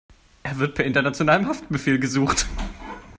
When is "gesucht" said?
1.99-2.47